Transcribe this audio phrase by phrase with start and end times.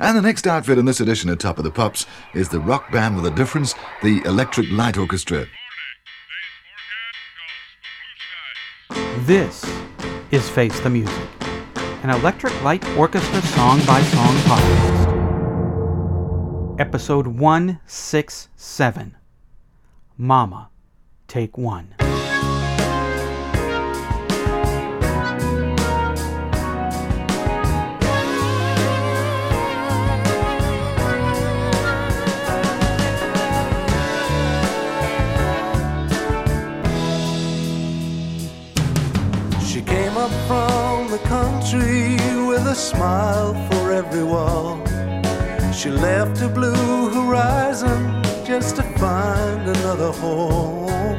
[0.00, 2.92] And the next outfit in this edition of Top of the Pops is the rock
[2.92, 5.46] band with a difference, the Electric Light Orchestra.
[9.26, 9.68] This
[10.30, 11.28] is Face the Music,
[12.04, 15.08] an Electric Light Orchestra song by song podcast.
[16.78, 19.16] Episode 167
[20.16, 20.70] Mama,
[21.26, 21.96] Take One.
[40.48, 42.16] From the country
[42.48, 44.82] with a smile for everyone.
[45.74, 51.18] She left a blue horizon just to find another home.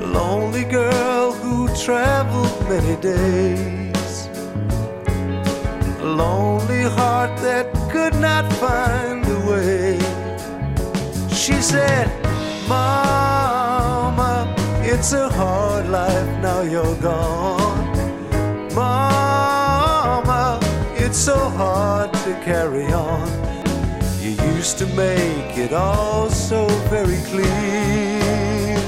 [0.00, 4.28] A lonely girl who traveled many days.
[5.98, 9.98] A lonely heart that could not find a way.
[11.42, 12.06] She said,
[12.68, 17.81] Mama, it's a hard life now you're gone.
[18.74, 20.58] Mama,
[20.94, 23.28] it's so hard to carry on.
[24.20, 28.78] You used to make it all so very clear.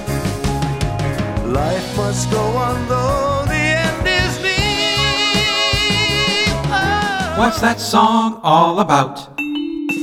[1.47, 4.55] Life must go on though the end is near.
[6.67, 7.35] Oh.
[7.39, 9.29] What's that song all about?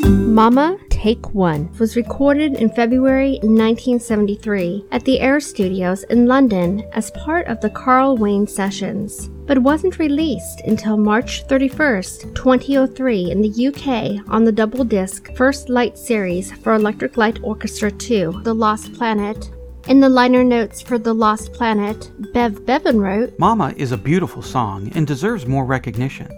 [0.05, 7.09] Mama Take One was recorded in February 1973 at the Air Studios in London as
[7.11, 13.67] part of the Carl Wayne Sessions, but wasn't released until March 31st, 2003 in the
[13.67, 18.93] UK on the double disc First Light series for Electric Light Orchestra 2, The Lost
[18.93, 19.51] Planet.
[19.89, 24.41] In the liner notes for The Lost Planet, Bev Bevan wrote, Mama is a beautiful
[24.41, 26.31] song and deserves more recognition.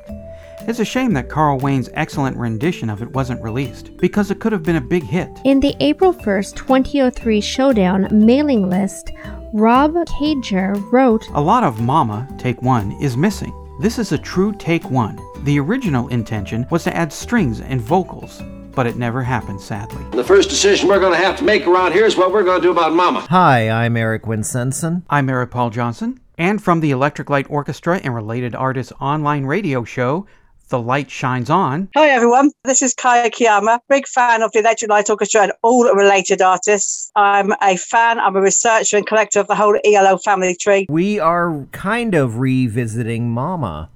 [0.61, 4.53] It's a shame that Carl Wayne's excellent rendition of it wasn't released, because it could
[4.53, 5.30] have been a big hit.
[5.45, 9.11] In the April 1st, 2003 Showdown mailing list,
[9.56, 13.54] Rob Caiger wrote, A lot of Mama, Take One, is missing.
[13.80, 15.20] This is a true Take One.
[15.44, 18.42] The original intention was to add strings and vocals,
[18.72, 20.04] but it never happened, sadly.
[20.10, 22.61] The first decision we're going to have to make around here is what we're going
[22.61, 23.27] to do about Mama.
[23.30, 25.04] Hi, I'm Eric Winsenson.
[25.08, 29.83] I'm Eric Paul Johnson, and from the Electric Light Orchestra and Related Artists online radio
[29.83, 30.26] show,
[30.70, 34.90] The Light Shines On, Hi everyone, this is Kaya Kiyama, big fan of the Electric
[34.90, 37.12] Light Orchestra and all related artists.
[37.16, 40.88] I'm a fan, I'm a researcher and collector of the whole ELO family tree.
[40.90, 43.90] We are kind of revisiting Mama,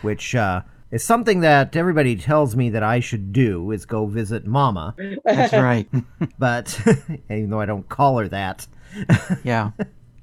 [0.00, 4.46] which uh, is something that everybody tells me that I should do is go visit
[4.46, 4.94] Mama.
[5.24, 5.88] that's right.
[6.38, 6.80] But
[7.30, 8.66] even though I don't call her that.
[9.44, 9.72] yeah.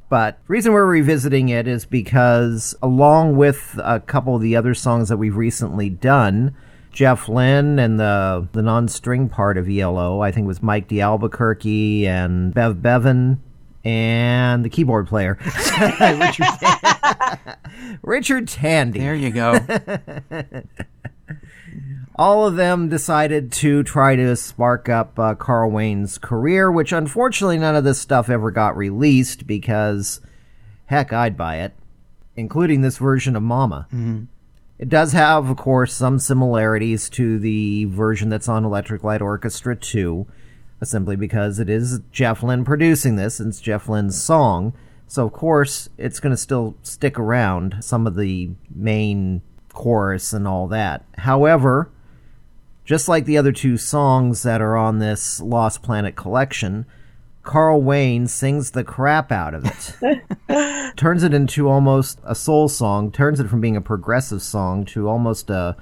[0.09, 4.73] But the reason we're revisiting it is because, along with a couple of the other
[4.73, 6.55] songs that we've recently done,
[6.91, 10.99] Jeff Lynne and the the non-string part of ELO, I think it was Mike de
[11.01, 13.39] Albuquerque and Bev Bevan
[13.85, 15.37] and the keyboard player,
[16.01, 16.47] Richard,
[18.01, 18.99] Richard Tandy.
[18.99, 19.53] There you go.
[22.19, 27.57] all of them decided to try to spark up uh, Carl Wayne's career, which unfortunately
[27.57, 30.19] none of this stuff ever got released because,
[30.87, 31.73] heck, I'd buy it,
[32.35, 33.87] including this version of Mama.
[34.77, 39.77] It does have, of course, some similarities to the version that's on Electric Light Orchestra
[39.77, 40.27] 2,
[40.81, 44.73] uh, simply because it is Jeff Lynne producing this, and it's Jeff Lynne's song.
[45.07, 49.41] So, of course, it's going to still stick around, some of the main
[49.71, 51.05] chorus and all that.
[51.19, 51.89] However,
[52.89, 56.87] just like the other two songs that are on this Lost Planet collection,
[57.43, 60.95] Carl Wayne sings the crap out of it.
[60.97, 65.07] turns it into almost a soul song, turns it from being a progressive song to
[65.07, 65.77] almost a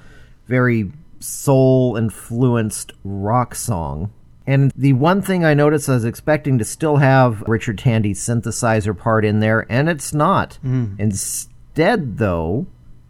[0.48, 0.92] very
[1.22, 4.12] soul influenced rock song.
[4.46, 8.98] And the one thing I noticed I was expecting to still have Richard Tandy's synthesizer
[8.98, 10.60] part in there, and it's not.
[10.62, 11.00] Mm.
[11.00, 12.68] Instead, though,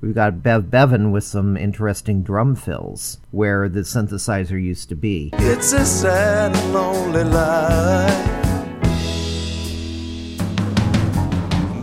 [0.08, 5.32] we've got Bev Bevan with some interesting drum fills where the synthesizer used to be.
[5.34, 8.38] It's a sad and lonely life.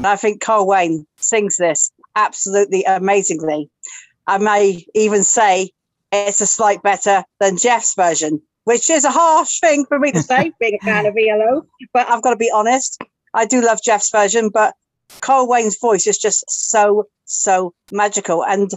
[0.06, 3.68] I think Carl Wayne sings this absolutely amazingly.
[4.26, 5.72] I may even say
[6.10, 10.22] it's a slight better than Jeff's version, which is a harsh thing for me to
[10.22, 11.66] say, being a fan of ELO.
[11.92, 13.02] But I've got to be honest,
[13.34, 14.72] I do love Jeff's version, but
[15.20, 18.44] Carl Wayne's voice is just so, so magical.
[18.44, 18.70] And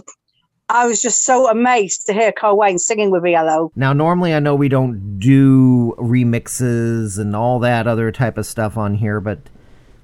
[0.68, 3.72] I was just so amazed to hear Carl Wayne singing with ELO.
[3.74, 8.76] Now, normally I know we don't do remixes and all that other type of stuff
[8.76, 9.38] on here, but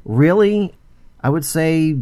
[0.04, 0.74] really,
[1.22, 1.98] I would say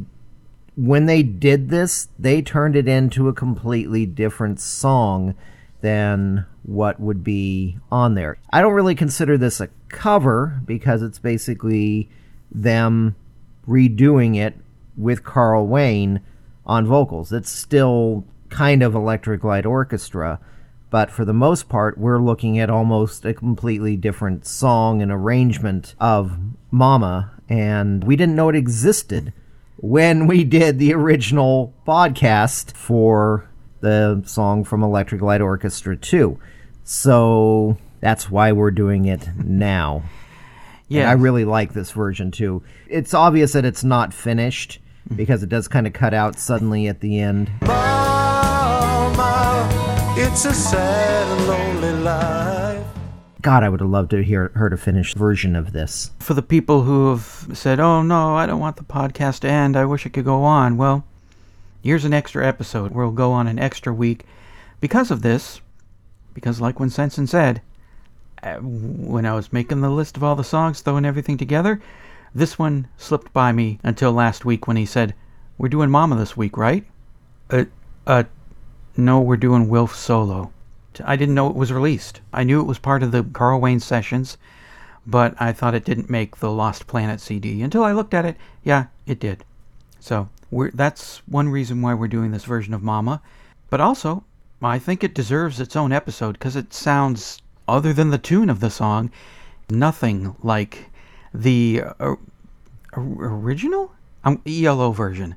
[0.77, 5.35] when they did this, they turned it into a completely different song
[5.81, 8.39] than what would be on there.
[8.53, 12.09] I don't really consider this a cover because it's basically
[12.51, 13.17] them
[13.67, 14.55] redoing it
[14.97, 16.21] with Carl Wayne
[16.73, 17.33] on vocals.
[17.33, 20.41] It's still kind of Electric Light Orchestra,
[20.89, 25.95] but for the most part, we're looking at almost a completely different song and arrangement
[26.01, 26.39] of
[26.71, 29.35] Mama, and we didn't know it existed
[29.77, 33.47] when we did the original podcast for
[33.81, 36.39] the song from Electric Light Orchestra 2.
[36.85, 40.05] So that's why we're doing it now.
[40.89, 42.63] Yeah, And I really like this version too.
[42.89, 44.79] It's obvious that it's not finished
[45.17, 47.51] because it does kind of cut out suddenly at the end.
[47.63, 49.69] Mama,
[50.17, 52.87] it's a sad and lonely life.
[53.41, 56.13] God, I would have loved to hear heard a finished version of this.
[56.21, 59.77] for the people who have said, "Oh no, I don't want the podcast to end.
[59.77, 61.05] I wish it could go on." Well,
[61.83, 62.93] here's an extra episode.
[62.93, 64.25] We'll go on an extra week
[64.81, 65.61] because of this.
[66.35, 67.61] Because, like when Sensen said,
[68.43, 71.83] uh, when I was making the list of all the songs, throwing everything together,
[72.35, 75.15] this one slipped by me until last week when he said,
[75.59, 76.87] "We're doing Mama this week, right?"
[77.51, 77.65] Uh,
[78.07, 78.25] uh,
[78.97, 80.53] no, we're doing Wilf solo.
[81.05, 82.21] I didn't know it was released.
[82.33, 84.37] I knew it was part of the Carl Wayne sessions,
[85.07, 88.37] but I thought it didn't make the Lost Planet CD until I looked at it.
[88.63, 89.45] Yeah, it did.
[90.01, 90.29] So
[90.75, 93.23] that's one reason why we're doing this version of Mama.
[93.71, 94.25] But also,
[94.61, 98.61] I think it deserves its own episode because it sounds, other than the tune of
[98.61, 99.11] the song,
[99.71, 100.91] nothing like
[101.35, 102.19] the uh, or-
[102.97, 103.93] original
[104.25, 105.37] um, ELO version.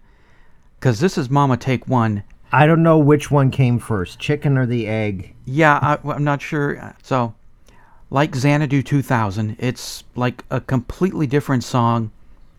[0.80, 2.24] Because this is Mama Take One.
[2.52, 5.36] I don't know which one came first, chicken or the egg.
[5.46, 6.96] Yeah, I, I'm not sure.
[7.02, 7.34] So,
[8.10, 12.12] like Xanadu 2000, it's like a completely different song,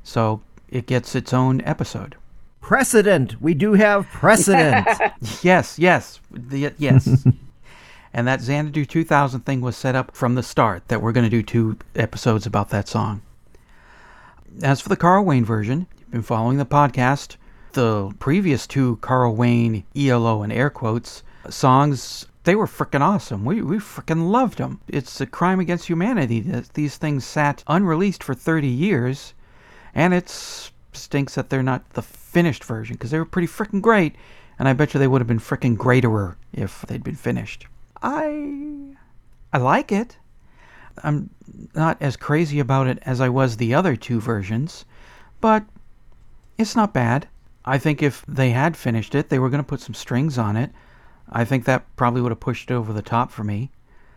[0.02, 2.16] so it gets its own episode.
[2.60, 3.40] Precedent.
[3.40, 4.86] We do have precedent.
[5.42, 7.24] Yes, yes, the, yes.
[8.12, 11.30] and that Xanadu 2000 thing was set up from the start that we're going to
[11.30, 13.22] do two episodes about that song.
[14.62, 17.36] As for the Carl Wayne version, you've been following the podcast.
[17.72, 23.44] The previous two Carl Wayne ELO and air quotes songs, they were freaking awesome.
[23.44, 24.80] We we freaking loved them.
[24.88, 29.34] It's a crime against humanity that these things sat unreleased for 30 years,
[29.94, 34.16] and it stinks that they're not the finished version because they were pretty freaking great,
[34.58, 37.66] and I bet you they would have been freaking greaterer if they'd been finished.
[38.02, 38.94] I
[39.52, 40.16] I like it.
[41.02, 41.31] I'm
[41.75, 44.84] not as crazy about it as I was the other two versions,
[45.40, 45.64] but
[46.58, 47.28] it's not bad.
[47.64, 50.56] I think if they had finished it, they were going to put some strings on
[50.56, 50.70] it.
[51.31, 53.70] I think that probably would have pushed it over the top for me.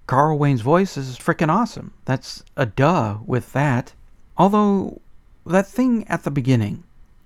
[0.05, 1.93] Carl Wayne's voice is freaking awesome.
[2.05, 3.93] That's a duh with that.
[4.37, 5.01] Although,
[5.45, 6.83] that thing at the beginning,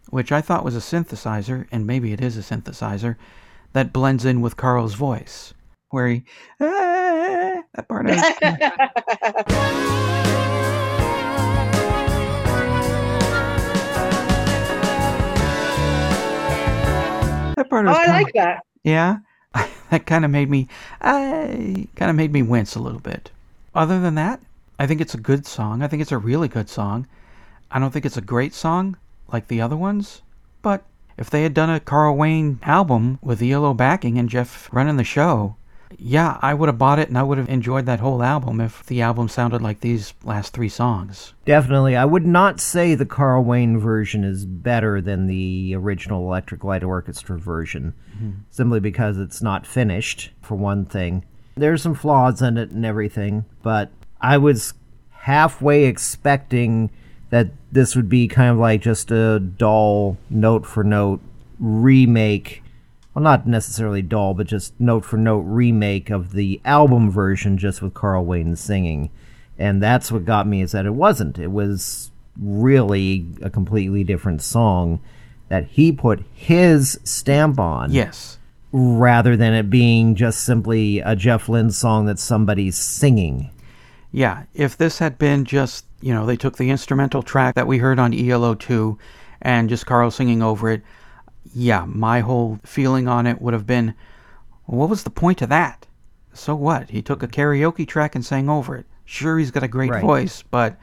[0.10, 3.16] which I thought was a synthesizer, and maybe it is a synthesizer,
[3.74, 5.54] that blends in with Carl's voice,
[5.90, 6.24] where he,
[6.60, 6.93] ah,
[7.76, 9.34] that part I,
[17.56, 18.64] that part Oh, was I kinda- like that.
[18.84, 19.18] yeah,
[19.90, 20.68] that kind of made me,
[21.02, 23.32] I kind of made me wince a little bit.
[23.76, 24.40] Other than that,
[24.80, 25.82] I think it's a good song.
[25.82, 27.08] I think it's a really good song.
[27.72, 28.98] I don't think it's a great song
[29.32, 30.22] like the other ones,
[30.62, 30.84] but
[31.18, 35.04] if they had done a Carl Wayne album with ELO backing and Jeff running the
[35.04, 35.56] show,
[35.98, 38.86] yeah, I would have bought it and I would have enjoyed that whole album if
[38.86, 41.34] the album sounded like these last three songs.
[41.46, 41.96] Definitely.
[41.96, 46.84] I would not say the Carl Wayne version is better than the original Electric Light
[46.84, 48.32] Orchestra version, mm-hmm.
[48.50, 51.26] simply because it's not finished, for one thing.
[51.56, 54.74] There's some flaws in it and everything, but I was
[55.12, 56.90] halfway expecting
[57.30, 61.22] that this would be kind of like just a dull note for note
[61.60, 62.63] remake.
[63.14, 67.82] Well, not necessarily dull, but just note for note remake of the album version just
[67.82, 69.12] with Carl Wayne singing.
[69.60, 71.38] And that's what got me is that it wasn't.
[71.38, 75.00] It was really a completely different song
[75.50, 78.40] that he put his stamp on Yes.
[78.72, 83.52] rather than it being just simply a Jeff Lynne song that somebody's singing.
[84.12, 87.78] Yeah, if this had been just, you know, they took the instrumental track that we
[87.78, 88.98] heard on ELO 2
[89.42, 90.82] and just Carl singing over it,
[91.54, 93.94] yeah, my whole feeling on it would have been,
[94.68, 95.88] well, what was the point of that?
[96.34, 96.90] So what?
[96.90, 98.86] He took a karaoke track and sang over it.
[99.06, 100.02] Sure, he's got a great Right.
[100.02, 100.78] voice, but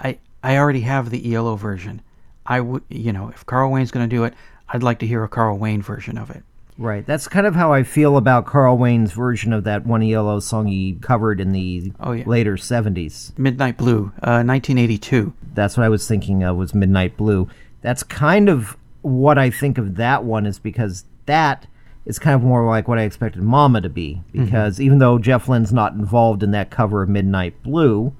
[0.00, 2.00] I I already have the ELO version.
[2.46, 4.32] I would, you know, if Carl Wayne's going to do it,
[4.70, 6.42] I'd like to hear a Carl Wayne version of it.
[6.78, 7.04] Right.
[7.04, 10.66] That's kind of how I feel about Carl Wayne's version of that one ELO song
[10.68, 12.24] he covered in the Oh, yeah.
[12.26, 13.36] later 70s.
[13.38, 15.34] Midnight Blue, uh, 1982.
[15.54, 17.48] That's what I was thinking of was Midnight Blue.
[17.82, 21.66] That's kind of what I think of that one is because that
[22.06, 24.22] is kind of more like what I expected Mama to be.
[24.28, 24.44] Mm-hmm.
[24.44, 28.14] Because even though Jeff Lynne's not involved in that cover of Midnight Blue,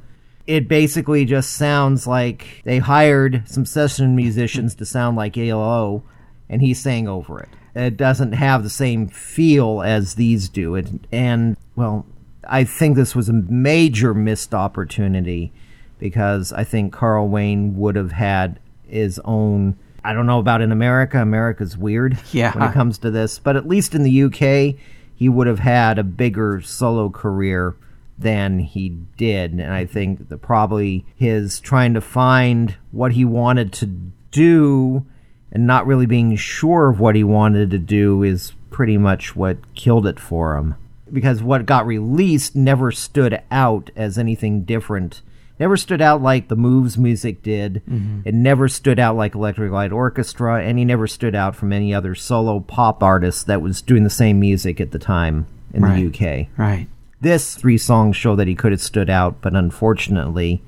[0.47, 6.03] it basically just sounds like they hired some session musicians to sound like ELO,
[6.49, 7.49] and he sang over it.
[7.75, 10.75] It doesn't have the same feel as these do.
[10.75, 12.05] It, and, well,
[12.49, 15.53] I think this was a major missed opportunity
[15.99, 18.59] because I think Carl Wayne would have had
[18.89, 19.79] his own.
[20.05, 21.21] I don't know about in America.
[21.21, 22.53] America's weird Yeah.
[22.53, 24.77] when it comes to this, but at least in the UK,
[25.15, 27.75] he would have had a bigger solo career
[28.19, 29.53] than he did.
[29.53, 33.87] And I think that probably his trying to find what he wanted to
[34.31, 35.05] do
[35.53, 39.59] and not really being sure of what he wanted to do is pretty much what
[39.75, 40.75] killed it for him.
[41.13, 45.23] Because what got released never stood out as anything different.
[45.61, 47.83] Never stood out like the Moves music did.
[47.89, 48.23] Mm-hmm.
[48.25, 51.93] It never stood out like Electric Light Orchestra, and he never stood out from any
[51.95, 55.97] other solo pop artist that was doing the same music at the time in Right.
[55.97, 56.49] the UK.
[56.57, 56.89] Right.
[57.21, 60.63] This three songs show that he could have stood out, but unfortunately,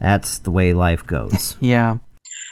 [0.00, 1.56] that's the way life goes.
[1.60, 1.98] Yeah.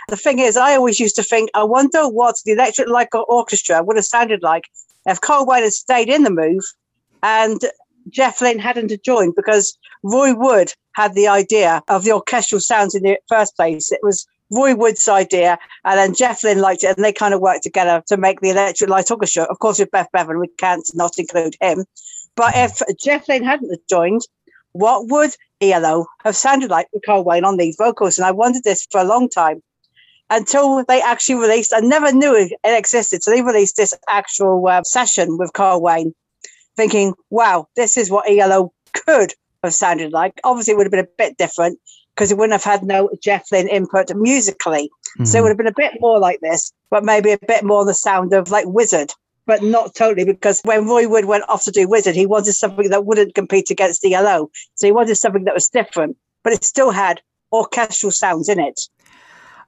[0.09, 3.83] The thing is, I always used to think, I wonder what the Electric Light Orchestra
[3.83, 4.65] would have sounded like
[5.07, 6.63] if Carl Wayne had stayed in the move
[7.23, 7.59] and
[8.09, 13.03] Jeff Lynne hadn't joined because Roy Wood had the idea of the orchestral sounds in
[13.03, 13.91] the first place.
[13.91, 17.41] It was Roy Wood's idea, and then Jeff Lynne liked it, and they kind of
[17.41, 19.45] worked together to make the Electric Light Orchestra.
[19.45, 21.85] Of course, with Bev Bevan, we can't not include him.
[22.37, 24.23] But if Jeff Lynne hadn't joined,
[24.73, 28.19] what would ELO have sounded like with Carl Wayne on these vocals?
[28.19, 29.63] And I wondered this for a long time
[30.31, 31.73] until they actually released.
[31.75, 33.23] I never knew it existed.
[33.23, 36.13] So they released this actual uh, session with Carl Wayne,
[36.77, 40.41] thinking, wow, this is what ELO could have sounded like.
[40.45, 41.79] Obviously, it would have been a bit different
[42.15, 44.91] because it wouldn't have had no Jeff Lynne input musically.
[45.25, 45.43] So it hmm.
[45.43, 48.33] would have been a bit more like this, but maybe a bit more the sound
[48.33, 49.13] of like Wizzard.
[49.47, 52.89] But not totally, because when Roy Wood went off to do Wizzard, he wanted something
[52.89, 54.51] that wouldn't compete against ELO.
[54.75, 57.21] So he wanted something that was different, but it still had
[57.53, 58.81] orchestral sounds in it.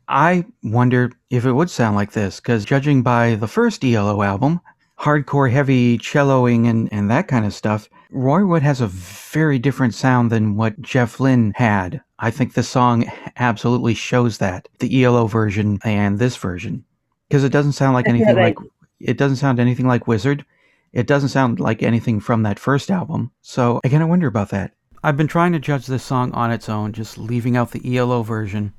[0.08, 4.60] I wonder if it would sound like this, because judging by the first ELO album,
[4.98, 9.94] hardcore heavy celloing and, and that kind of stuff, Roy Wood has a very different
[9.94, 12.00] sound than what Jeff Lynne had.
[12.18, 16.84] I think the song absolutely shows that, the ELO version and this version.
[17.28, 18.64] Because it doesn't sound like anything Definitely.
[18.64, 20.44] like it doesn't sound anything like Wizzard.
[20.92, 23.30] It doesn't sound like anything from that first album.
[23.42, 24.72] So I kind of wonder about that.
[25.02, 28.22] I've been trying to judge this song on its own, just leaving out the ELO
[28.22, 28.72] version.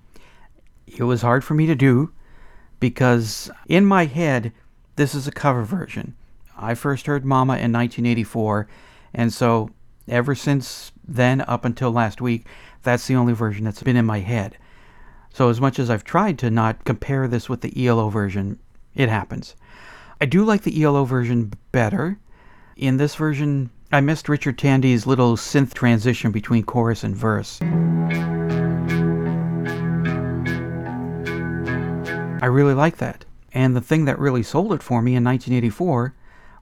[0.88, 2.12] It was hard for me to do
[2.80, 4.52] because in my head,
[4.98, 6.16] this is a cover version.
[6.58, 8.68] I first heard Mama in 1984,
[9.13, 9.70] and so
[10.08, 12.48] ever since then up until last week,
[12.84, 14.58] that's the only version that's been in my head.
[15.32, 18.60] So as much as I've tried to not compare this with the ELO version,
[18.96, 19.56] it happens.
[20.20, 22.18] I do like the ELO version better.
[22.75, 27.62] In this version, I missed Richard Tandy's little synth transition between chorus and verse.
[32.42, 33.25] I really like that.
[33.58, 36.14] And the thing that really sold it for me in 1984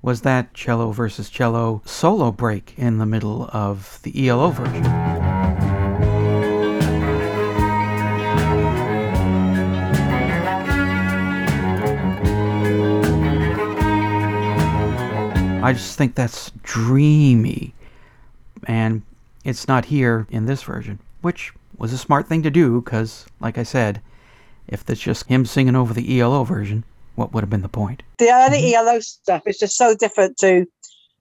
[0.02, 4.86] was that cello versus cello solo break in the middle of the ELO version.
[15.62, 17.74] I just think that's dreamy.
[18.68, 19.02] And
[19.44, 23.58] it's not here in this version, which was a smart thing to do because, like
[23.58, 24.00] I said,
[24.68, 26.84] if it's just him singing over the ELO version,
[27.16, 28.04] what would have been the point?
[28.18, 30.66] the early ELO stuff is just so different to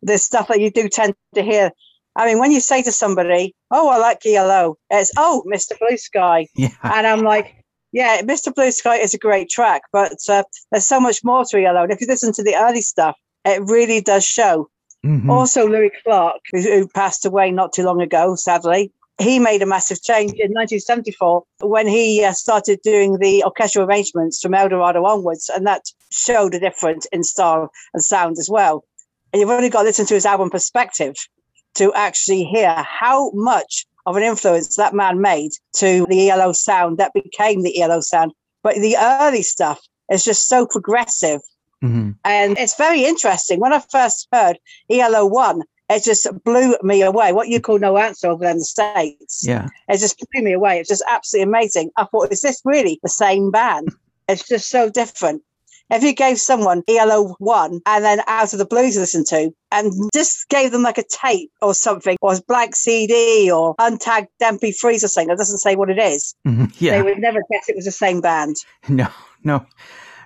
[0.02, 1.70] the stuff that you do tend to hear.
[2.16, 5.78] I mean, when you say to somebody, "Oh, I like ELO," it's "Oh, Mr.
[5.78, 6.68] Blue Sky," Yeah.
[6.82, 7.54] and I'm like,
[7.92, 8.54] "Yeah, Mr.
[8.54, 11.92] Blue Sky is a great track, but uh, there's so much more to ELO." And
[11.92, 14.68] if you listen to the early stuff, it really does show.
[15.04, 15.28] Mhm.
[15.28, 19.66] Also, Louis Clark, who, who passed away not too long ago, sadly, he made a
[19.66, 25.50] massive change in 1974 when he uh, started doing the orchestral arrangements from Eldorado onwards,
[25.54, 28.84] and that showed a difference in style and sound as well.
[29.32, 31.14] And you've only got to listen to his album Perspective
[31.74, 36.98] to actually hear how much of an influence that man made to the ELO sound
[36.98, 38.32] that became the ELO sound.
[38.62, 39.80] But the early stuff
[40.10, 41.40] is just so progressive
[41.82, 42.14] Mhm.
[42.24, 43.60] and it's very interesting.
[43.60, 47.32] When I first heard ELO 1, it just blew me away.
[47.32, 49.46] What you call no answer over there in the States.
[49.46, 49.68] Yeah.
[49.88, 50.78] It just blew me away.
[50.80, 51.90] It's just absolutely amazing.
[51.96, 53.88] I thought, is this really the same band?
[54.28, 55.42] It's just so different.
[55.90, 59.50] If you gave someone ELO 1 and then Out of the Blues to listen to,
[59.70, 64.28] and just gave them like a tape or something, or a blank CD or untagged
[64.42, 66.74] MP3s or something that doesn't say what it is, Mhm.
[66.78, 68.56] they would never guess it was the same band.
[68.88, 69.08] No,
[69.42, 69.66] no.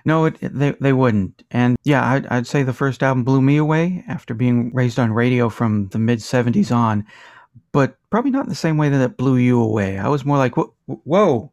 [0.05, 1.43] No, it, they they wouldn't.
[1.51, 5.13] And yeah, I'd, I'd say the first album blew me away after being raised on
[5.13, 7.05] radio from the mid '70s on,
[7.71, 9.97] but probably not in the same way that it blew you away.
[9.97, 11.51] I was more like, whoa.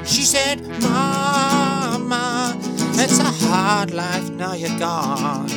[0.05, 2.57] She said, Mama,
[2.95, 5.49] it's a hard life now you're gone.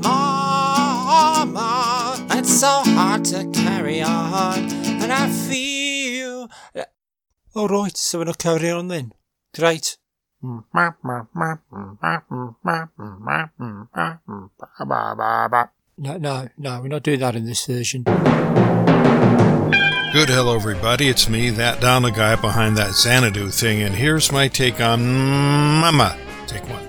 [0.00, 4.58] Mama, it's so hard to carry on.
[5.02, 6.48] And I feel.
[7.54, 9.12] All right, so we're not carrying on then.
[9.54, 9.98] Great.
[15.98, 18.04] No, no, no, we're not doing that in this version.
[20.12, 21.08] Good hello, everybody.
[21.08, 25.00] It's me, that Donald guy behind that Xanadu thing, and here's my take on
[25.80, 26.18] Mama.
[26.46, 26.84] Take one.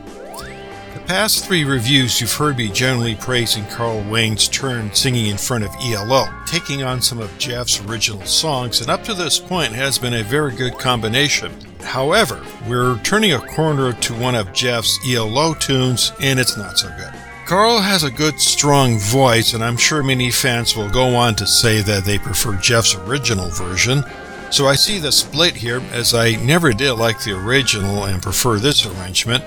[0.94, 5.64] The past three reviews, you've heard me generally praising Carl Wayne's turn singing in front
[5.64, 9.98] of ELO, taking on some of Jeff's original songs, and up to this point has
[9.98, 11.54] been a very good combination.
[11.80, 16.90] However, we're turning a corner to one of Jeff's ELO tunes, and it's not so
[16.98, 17.23] good.
[17.46, 21.46] Carl has a good, strong voice, and I'm sure many fans will go on to
[21.46, 24.04] say that they prefer Jeff's original version.
[24.50, 28.60] So I see the split here, as I never did like the original and prefer
[28.60, 29.44] this arrangement.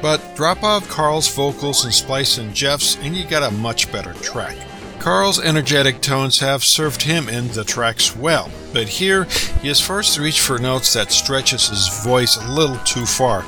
[0.00, 4.14] But drop off Carl's vocals and splice in Jeff's, and you got a much better
[4.14, 4.56] track.
[4.98, 9.24] Carl's energetic tones have served him in the tracks well, but here
[9.60, 13.44] he is forced to reach for notes that stretches his voice a little too far,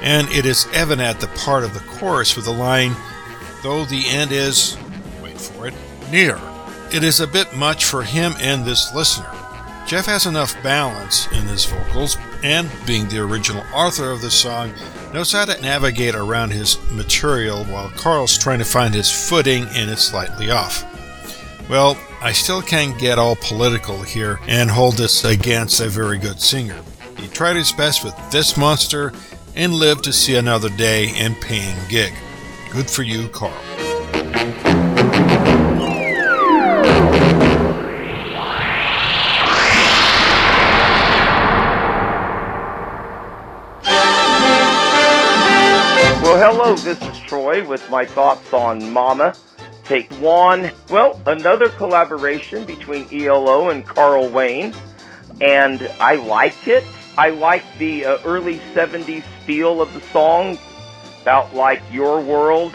[0.00, 2.94] and it is evident at the part of the chorus with the line,
[3.62, 4.76] though the end is,
[5.22, 5.74] wait for it,
[6.10, 6.40] near.
[6.92, 9.30] It is a bit much for him and this listener.
[9.86, 14.72] Jeff has enough balance in his vocals, and being the original author of the song,
[15.12, 19.90] knows how to navigate around his material while Carl's trying to find his footing and
[19.90, 20.84] it's slightly off.
[21.68, 26.40] Well, I still can't get all political here and hold this against a very good
[26.40, 26.80] singer.
[27.18, 29.12] He tried his best with this monster
[29.54, 32.12] and lived to see another day and paying gig.
[32.72, 33.52] Good for you, Carl.
[46.22, 49.34] Well, hello, this is Troy with my thoughts on Mama.
[49.84, 50.70] Take one.
[50.88, 54.72] Well, another collaboration between ELO and Carl Wayne,
[55.42, 56.84] and I liked it.
[57.18, 60.56] I liked the uh, early 70s feel of the song,
[61.22, 62.74] about like Your World.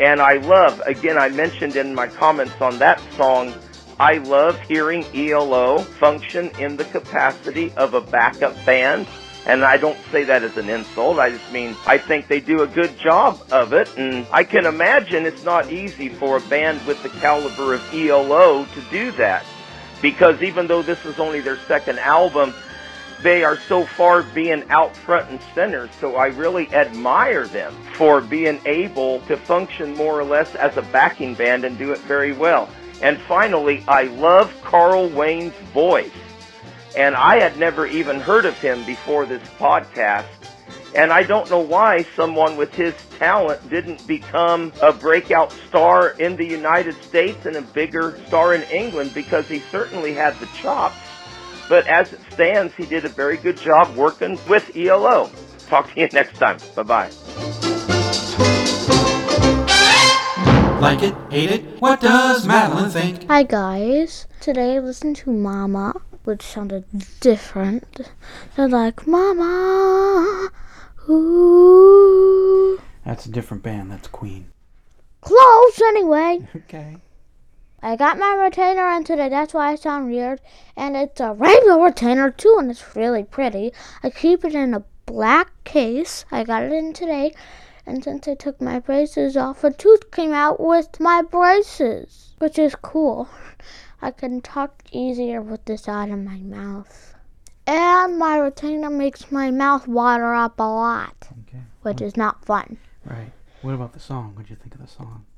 [0.00, 3.54] And I love, again, I mentioned in my comments on that song,
[4.00, 9.06] I love hearing ELO function in the capacity of a backup band.
[9.44, 11.18] And I don't say that as an insult.
[11.18, 13.96] I just mean I think they do a good job of it.
[13.96, 18.64] And I can imagine it's not easy for a band with the caliber of ELO
[18.64, 19.44] to do that.
[20.00, 22.54] Because even though this is only their second album,
[23.22, 25.88] they are so far being out front and center.
[26.00, 30.82] So I really admire them for being able to function more or less as a
[30.82, 32.68] backing band and do it very well.
[33.00, 36.10] And finally, I love Carl Wayne's voice.
[36.96, 40.26] And I had never even heard of him before this podcast.
[40.94, 46.36] And I don't know why someone with his talent didn't become a breakout star in
[46.36, 50.96] the United States and a bigger star in England because he certainly had the chops.
[51.68, 55.30] But as it stands, he did a very good job working with ELO.
[55.68, 56.58] Talk to you next time.
[56.74, 57.10] Bye bye.
[60.80, 61.14] Like it?
[61.30, 61.80] Hate it?
[61.80, 63.28] What does Madeline think?
[63.28, 64.26] Hi guys.
[64.40, 65.94] Today I listened to Mama,
[66.24, 66.84] which sounded
[67.20, 68.00] different.
[68.56, 70.50] They're like Mama.
[71.08, 72.80] Ooh.
[73.04, 73.92] That's a different band.
[73.92, 74.50] That's Queen.
[75.20, 76.40] Close anyway.
[76.56, 76.96] Okay.
[77.82, 80.40] I got my retainer in today, that's why I sound weird.
[80.76, 83.72] And it's a rainbow retainer too, and it's really pretty.
[84.02, 86.24] I keep it in a black case.
[86.30, 87.34] I got it in today.
[87.84, 92.56] And since I took my braces off, a tooth came out with my braces, which
[92.58, 93.28] is cool.
[94.00, 97.14] I can talk easier with this out of my mouth.
[97.66, 101.62] And my retainer makes my mouth water up a lot, Okay.
[101.82, 102.78] which is not fun.
[103.04, 103.32] Right.
[103.62, 104.32] What about the song?
[104.34, 105.24] What'd you think of the song?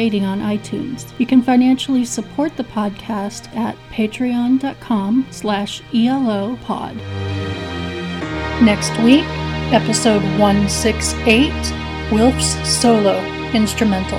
[0.00, 1.12] on iTunes.
[1.18, 6.96] You can financially support the podcast at patreon.com slash elopod.
[8.62, 9.26] Next week,
[9.72, 11.52] episode 168,
[12.12, 13.18] Wilf's Solo
[13.52, 14.18] Instrumental.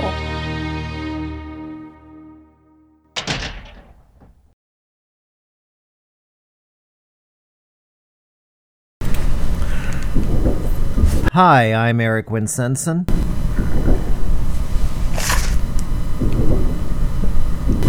[11.32, 13.21] Hi, I'm Eric Winsenson.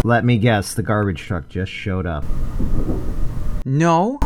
[0.03, 2.25] Let me guess, the garbage truck just showed up.
[3.65, 4.19] No.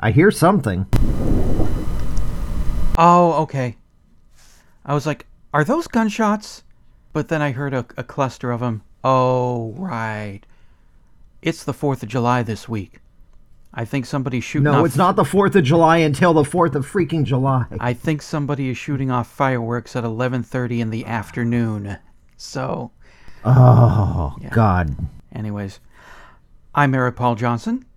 [0.00, 0.86] I hear something.
[2.98, 3.76] Oh, okay.
[4.84, 6.64] I was like, are those gunshots?
[7.12, 8.82] But then I heard a, a cluster of them.
[9.04, 10.40] Oh, right.
[11.42, 13.00] It's the 4th of July this week.
[13.72, 14.86] I think somebody's shooting No, off.
[14.86, 17.64] it's not the 4th of July until the 4th of freaking July.
[17.78, 21.98] I think somebody is shooting off fireworks at 11:30 in the afternoon.
[22.36, 22.90] So,
[23.44, 24.50] Oh, Yeah.
[24.50, 24.96] God.
[25.32, 25.80] anyways,
[26.74, 27.84] I'm Eric Paul Johnson.